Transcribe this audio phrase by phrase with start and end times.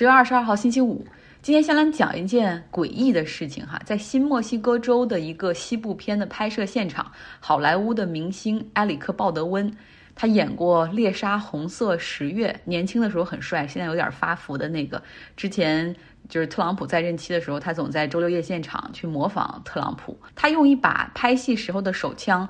[0.00, 1.04] 十月二十二号星期五，
[1.42, 9.70] 今天先来讲一件诡异的事情哈，在新墨西哥州的一个西部片的拍摄现场，好莱坞的明星埃里克·鲍德温，
[10.14, 15.02] 他演过《猎杀红色十月》，年轻的时候很帅，现在有点发福的那个。
[15.36, 15.94] 之前
[16.30, 22.48] 就是特朗普在任期的时候，他总在周六夜现场去模仿特朗普，他用一把拍戏时候的手枪。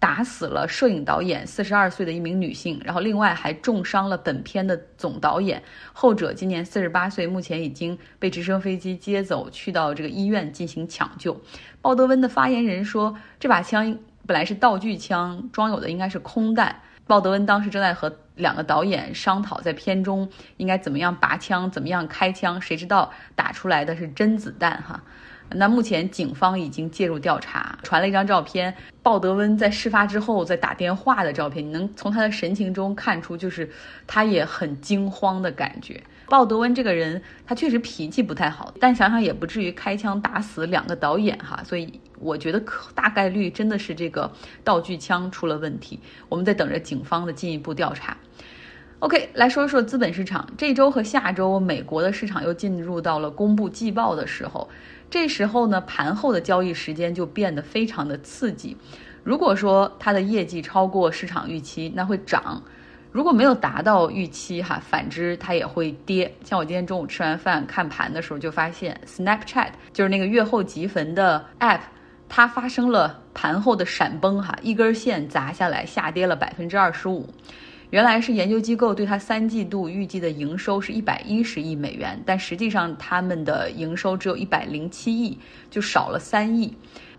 [0.00, 5.62] 打死了摄影导演四十二岁的一名女性，然后另外还重伤了本片的总导演，
[5.92, 11.38] 后者今年四十八岁，目前已经被直升飞机接走，去到这个医院进行抢救。
[11.82, 16.74] 鲍德温的发言人说，这把枪本来是道具枪，装有的应该是空弹。
[17.06, 20.26] 鲍德温当时正在和两个导演商讨，在片中
[20.56, 25.02] 应该怎么样拔枪，怎么样开枪，谁知道打出来的是真子弹哈。
[25.54, 33.68] 那目前警方已经介入调查，传了一张照片，鲍德温在事发之后在打电话的照片，你能从他的神情中看出，就是
[34.06, 36.00] 他也很惊慌的感觉。
[36.28, 44.30] 鲍德温这个人，他确实脾气不太好，但想想也不至于开枪打死两个导演哈，所以我觉得可大概率真的是这个
[44.62, 45.98] 道具枪出了问题。
[46.28, 48.16] 我们在等着警方的进一步调查。
[49.00, 54.68] OK，来说说资本市场，这周和下周，美国的市场又进入到了公布季报的时候。
[55.08, 58.76] 这时候呢，盘后的交易时间就变得非常的刺激。
[59.24, 62.62] 如果说它的业绩超过市场预期，那会涨；
[63.10, 66.30] 如果没有达到预期，哈，反之它也会跌。
[66.44, 71.80] 像我今天中午吃完饭看盘的时候，就发现 Snapchat 就是那个月后积分的 App，
[72.28, 77.26] 它发生了盘后的闪崩，哈，一根线砸下来，下跌了百分之二十五。
[77.90, 85.38] 原来是研究机构对它三季度预计的营收是一百一十亿美元，但实际上他们的营收只有一百零七亿，
[85.70, 86.72] 就少了三亿，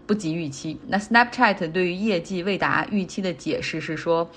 [0.08, 0.78] 不及预期。
[0.88, 4.30] 那 Snapchat 对于业绩未达预期的解释是说。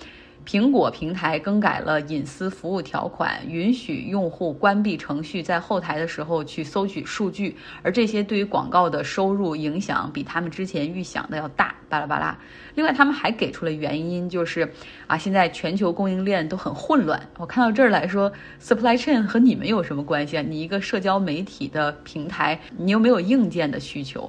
[0.47, 11.75] 苹果平台更改了隐私服务条款，允许用户关闭程序，在后台的时候去搜取数据，而这些对于广告的收入影响比他们之前预想的要大。
[11.89, 12.37] 巴拉巴拉。
[12.75, 14.69] 另外，他们还给出了原因，就是
[15.07, 17.21] 啊，现在全球供应链都很混乱。
[17.39, 20.43] 我看到这儿来说，supply chain 和你们有什么关系啊？
[20.43, 24.23] 你一个社交媒体的平台，你又没有硬件的需求。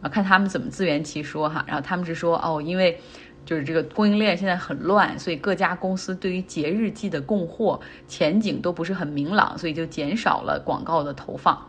[0.00, 1.64] 然后看他们怎么自圆其说哈。
[1.68, 2.98] 然后他们是说哦，因为。
[3.44, 11.60] 就是这个供应链现在很乱，所以各家公司对于节日季的供货前景都不是很明朗，所以就减少了广告的投放。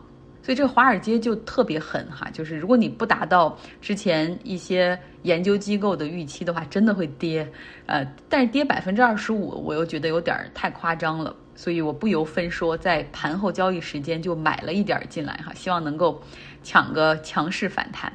[0.42, 7.44] 所以这个华尔街就特别狠哈，就是如果你不达到之前一些研究机构的预期的话，真的会跌。
[7.86, 16.22] 呃，但是跌百分之二十五，我又觉得有点太夸张了，所以我不由分说在盘后交易时间就买了一点进来哈，希望能够
[16.62, 18.12] 抢个强势反弹。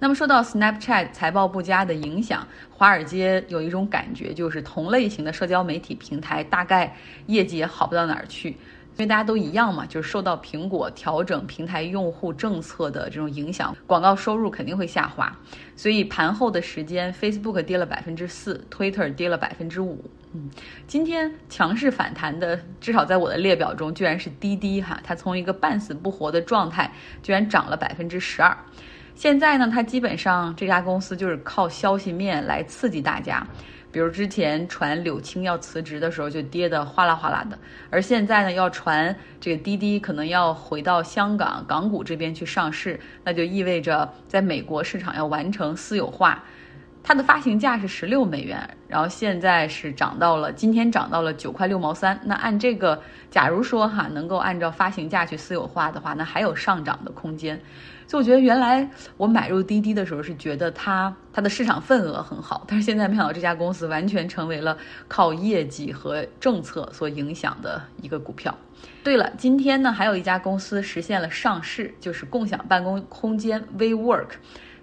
[0.00, 6.94] 那么说到 Snapchat 财报不佳的影响，华尔街有一种感觉，就是同类型的社交媒体平台大概
[7.26, 8.56] 业绩也好不到哪儿去，因
[8.98, 15.36] 为大家都一样嘛，就是受到苹果调整平台用户政策的这种影响，广告收入肯定会下滑。
[15.74, 20.04] 所以盘后的时间，Facebook 跌了百分之四，Twitter 跌了百分之五。
[20.32, 20.48] 嗯，
[20.86, 28.56] 今天强势反弹的，至少在我的列表中，居然是滴滴哈，它从一个半死不活的状态，居然涨了百分之十二。
[29.18, 33.44] 现在呢，它基本上这家公司就是靠消息面来刺激大家，
[33.90, 37.58] 比如之前传柳青要辞职的时候就跌得哗啦哗啦的，
[37.90, 46.44] 而现在呢要传这个滴滴可能要回到香港港股这边去上市，那就意味着在美国市场要完成私有化。
[47.08, 52.20] 它的发行价是十六美元，然后现在是涨到了今天涨到了九块六毛三。
[52.22, 57.58] 那按这个，假如说哈能够按照发行价去私有化的话，那还有上涨的空间。
[58.06, 58.86] 所以我觉得原来
[59.16, 64.76] 我买入滴滴的时候是觉得它它的市场份额很好，但是现在没想到这家公司完全成为了
[65.08, 68.54] 靠业绩和政策所影响的一个股票。
[69.02, 74.28] 对了，今天呢还有一家公司实现了上市，就是共享办公空间 WeWork。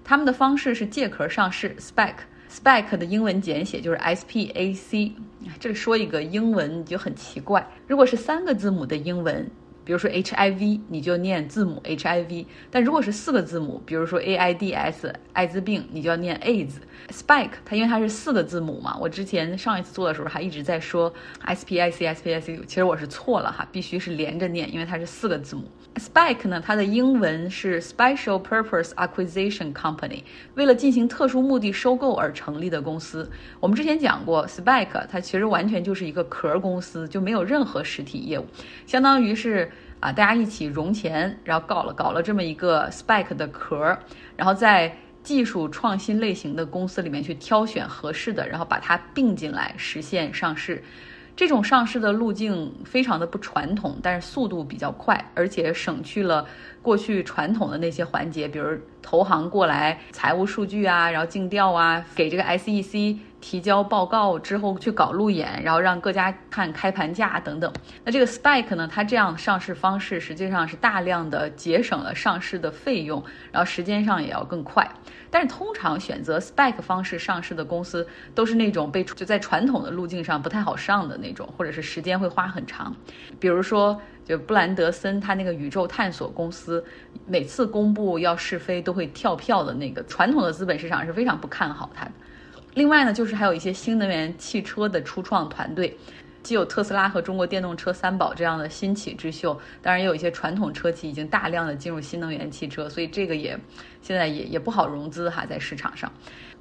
[0.08, 5.12] 他们的方式是借壳上市，SPAC，SPAC 的英文简写就是 SPAC。
[5.60, 9.50] 这里说一个英文就很奇怪，如果是三个字母的英文。
[9.86, 16.72] 比如说 HIV，你就念字母 HIV；但如果是四个字母，比如说 AIDS，艾滋病，你就要念 AIDS。
[17.10, 21.14] Spike，它因为它是四个字母嘛，我之前上一次做的时候还一直在说
[21.46, 25.64] SPIC，SPIC，其实我是错了哈，必须是连着念，因为它是四个字母。
[25.98, 30.24] Spike 呢，它的英文是 Special Purpose Acquisition Company，
[30.56, 33.30] 为了进行特殊目的收购而成立的公司。
[33.60, 38.46] 我们之前讲过，Spike 它其实完全就是一个壳公司，就没有任何实体业务，
[38.88, 39.72] 相当于是。
[40.00, 43.98] 啊，大家一起融钱，然后搞了搞了这么一个 SPAC 的壳，
[44.36, 50.84] 然后在技术创新类型的公司里面去挑选合适的，然后把它并进来实现上市。
[51.36, 56.48] 这种上市的路径非常的不传统，但是速度比较快，而且省去了
[56.82, 67.72] 过去传统的那些环节，比如投行过来财务数据啊，然后尽调啊，给这个 SEC 提交报告之后去搞路演，然后让各家看开盘价等等。
[68.04, 74.90] 那这个 Spike 呢，它这样上市方式实际上是大量的节省了上市的费用，然后时间上也要更快。
[75.30, 82.96] 但是通常选择 Spike 方式上市的公司，都是那种被就在传统的路径上不太好上的那种，或者是时间会花很长。
[83.40, 86.84] 比如说，就布兰德森他那个宇宙探索公司，
[87.28, 92.12] 每次公布要试飞都会跳票的那个，传统的资本市场是非常不看好它的。
[92.76, 95.98] 另外呢，就是还有一些新能源汽车的初创团队。
[96.44, 103.58] 既有特斯拉和中国电动车三宝这样的新起之秀，当然也有一些传统车企已经大量的进入新能源汽车，所以这个也
[104.02, 106.12] 现在也也不好融资哈，在市场上。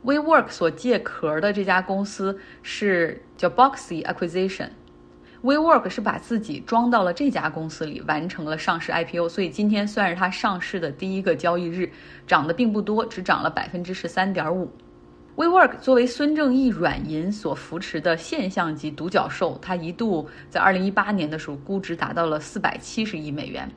[0.04, 11.90] WeWork 所借壳的这家公司是叫 Boxy Acquisition，WeWork 是把自己装到了这家公司里，完成了上市 IPO，所以今天算是它上市的第一个交易日，
[12.26, 14.70] 涨的并不多，只涨了百分之十三点五。
[15.36, 23.68] WeWork 作为孙正义软银所扶持的现象级独角兽，它一度在二零一八年的时候估值达到了四百七十亿美元。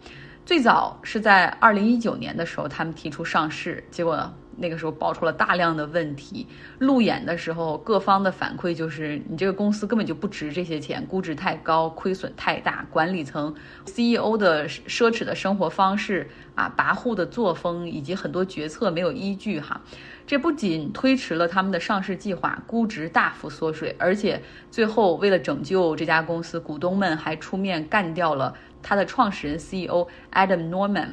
[0.45, 6.48] 最早是在二零一九年的时候，他们提出上市，结果那个时候爆出了大量的问题。
[6.80, 13.54] 路演的时候，各方的反馈就是你这个公司根本就不值这些钱，估值太高，亏损太大，管理层、
[13.86, 19.81] CEO 的奢侈的生活方式啊，跋扈的作风以及很多决策没有依据哈。
[20.25, 31.12] 这不仅推迟了他们的上市计划，估值大幅缩水，而且最后为了拯救这家公司，股东们还出面干掉了他的创始人 CEO Adam Norman。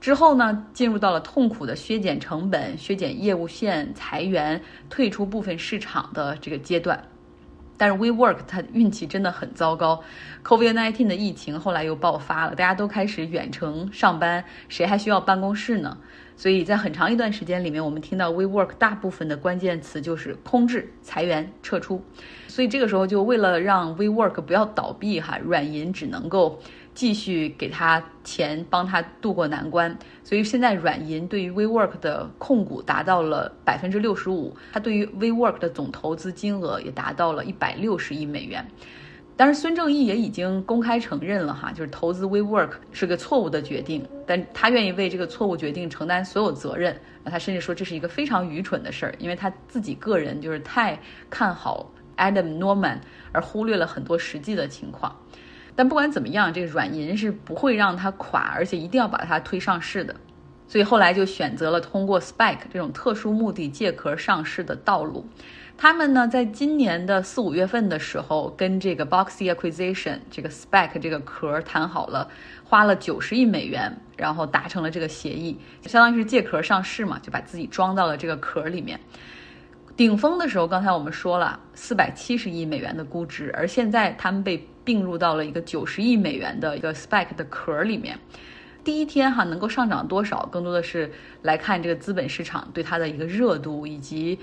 [0.00, 7.02] 之后呢，进入到了痛苦的削减成本、削减业务线、裁员、退出部分市场的这个阶段。
[7.76, 10.02] 但是 WeWork 它运气真的很糟糕
[10.44, 15.96] ，COVID-19 的疫情后来又爆发了，大家都开始远程上班，谁还需要办公室呢？
[16.36, 22.02] 所以在很长一段时间里面，我们听到 WeWork 大部分的关键词就是空置、裁员、撤出。
[22.48, 26.60] 所以这个时候就为了让 WeWork 不要倒闭，哈，软银只能够
[26.98, 29.96] 继续给他钱，帮他渡过难关。
[30.24, 38.66] 所以现在软银对于 WeWork 的控股达到了百分之六十五，它对于 WeWork 的总投资金额也达到了一百六十亿美元。
[39.36, 47.00] 但是孙正义也已经公开承认了哈，就是投资 WeWork 是个错误的决定，但他愿意为这个错误决定承担所有责任。
[47.24, 50.98] 他甚至说这是一个非常愚蠢的事儿，因为他自己个人就是太
[51.30, 52.98] 看好 Adam Norman，
[53.30, 55.14] 而忽略了很多实际的情况。
[55.78, 60.12] 但不管怎么样，这个软银是不会让它垮，而且一定要把它推上市的。
[60.66, 65.24] 所以后来就选择了通过 SPAC 这种特殊目的借壳上市的道路。
[65.76, 72.28] 他们呢，在今年的四五月份的时候，跟这个 Boxy Acquisition 这个 SPAC 这个壳谈好了，
[72.64, 78.98] 花了九十亿美元，然后达成了这个协议，就相当于是借壳上市嘛，就把自己装到了这个壳里面。
[79.98, 88.16] 顶峰的时候，刚才我们说了四百七十亿美元的估值，而现在他们被并入到了一个九十亿美元的一个 SPAC 的壳里面。
[88.84, 91.10] 第一天哈能够上涨多少，更多的是
[91.42, 94.38] 来看这个资本市场对它的一个热度以及。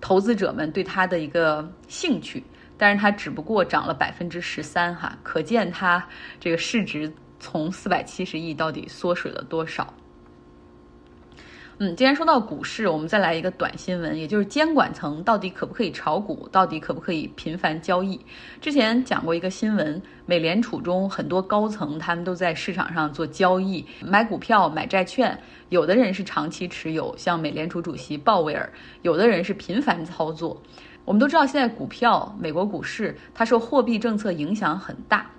[0.00, 2.42] 投资者们对它的一个兴趣，
[2.76, 6.04] 但是它只不过涨了百分之十三哈，可见它
[6.38, 9.92] 这个市值从四百七十亿到底缩水了多少。
[11.80, 18.20] 嗯，既然说到股市，我们再来一个短新闻，也就是监管层到底可不可以炒股，到底可不可以频繁交易？
[18.60, 28.68] 之前讲过一个新闻，美联储中很多高层他们都在市场上做交易，买股票、买债券，有的人是长期持有，像美联储主席鲍威尔，
[29.02, 30.60] 有的人是频繁操作。
[31.04, 35.30] 我们都知道，现在股票、美国股市它受货币政策影响很大。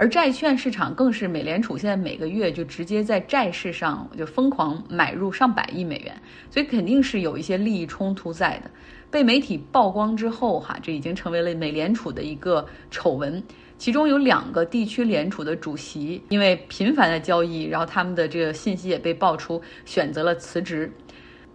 [0.00, 8.70] 而债券市场更是美联储现在每个月就直接在债市上就疯狂买入上百亿美元，所以肯定是有一些利益冲突在的。
[9.10, 13.42] 被媒体曝光之后，哈，这已经成为了美联储的一个丑闻。
[13.76, 20.90] 其中有两个地区联储的主席因为频繁的交易，然后他们的这个信息也被爆出，选择了辞职。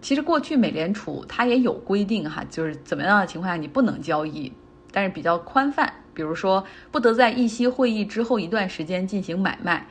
[0.00, 4.52] 其实过去美联储它也有规定，哈，就是怎么样的情况下你不能交易，
[4.92, 5.92] 但是比较宽泛。
[6.16, 9.86] 比如说，不得在议息会议之后一段时间进行买卖，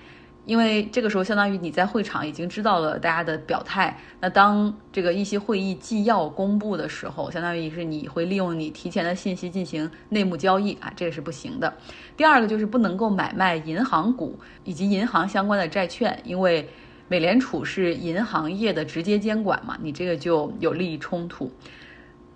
[0.45, 3.95] 因为这个时候相当于你在会场已经知道了大家的表态。
[4.19, 11.71] 那当这个议息会议纪要公布的时候，相当于是你会利用你提前的信息进行内幕交易啊，这个是不行的。
[12.17, 16.67] 第二个就是不能够买卖银行股以及银行相关的债券，因为
[17.07, 21.51] 美联储是银行业的直接监管嘛，你这个就有利益冲突。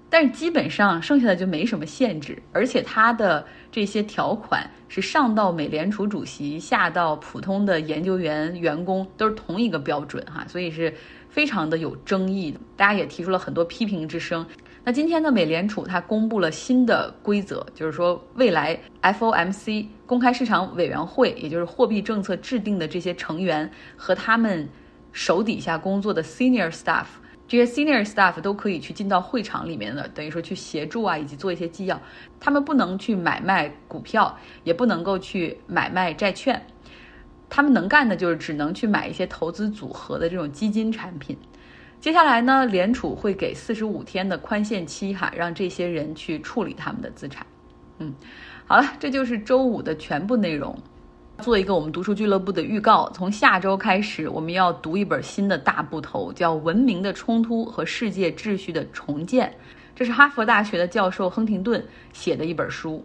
[0.09, 10.91] 但是基本上剩下的就没什么限制，而且它的这些条款是上到美联储主席，下到普通的研究员、员工都是同一个标准哈，所以是
[11.29, 14.45] 非常的有争议的，大家也提出了很多批评之声。
[14.83, 24.67] 那今天呢，美联储它公布了新的规则，就是说未来 FOMC 公开市场委员会，也就是货币政策制定的这些成员和他们
[25.11, 27.05] 手底下工作的 senior staff。
[27.50, 32.00] 这些 senior staff 都可以去进到会场里面的，等于说去协助啊，以及做一些纪要。
[32.39, 36.63] 他们不能去买卖股票，也不能够去买卖债券。
[37.50, 41.36] 他们能干的就是只能去买一些投资组合的这种基金产品。
[42.00, 47.44] 接下来呢，联储会给四十五天的宽限期哈，让这些人去处理他们的资产。
[47.98, 48.13] 嗯，
[48.68, 50.77] 好了，这就是周五的全部内容。
[51.39, 59.48] 做一个我们读书俱乐部的预告，从下周开始，我们要读一本新的大部头，叫《文明的冲突和世界秩序的重建》。
[59.96, 63.03] 这是哈佛大学的教授亨廷顿写的一本书，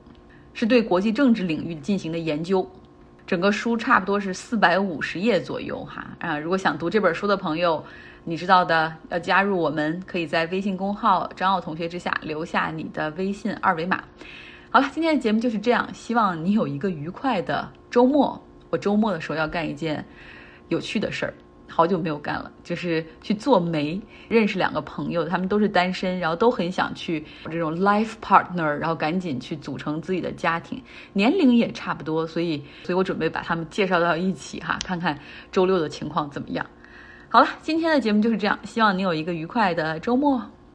[0.52, 2.68] 是对国际政治领域进行的研究。
[3.26, 6.38] 整个书差不多是四百五十页左右哈啊！
[6.38, 7.82] 如果想读这本书的朋友，
[8.24, 14.02] 你知道的，要加入我们，可以在微信公号张奥同学之下留下你的微信二维码。
[14.70, 15.88] 好了，今天的节目就是这样。
[15.94, 18.36] 希望你有一个愉快的周末。
[18.70, 20.04] 我周末的时候要干一件
[20.68, 21.34] 有趣的事儿，
[21.68, 24.00] 好久没有干了，就是去做媒。
[24.28, 30.82] 认识两个朋友，他们都是单身，然后都很想去这种 life partner，然后赶紧去组成自己的家庭，
[31.12, 35.16] 年龄也差不多，所以，所以我准备把他们介绍到一起哈，看看
[35.52, 36.66] 周六的情况怎么样。
[37.28, 40.42] 好了，今天的节目就是这样，希望你有一个愉快的周末。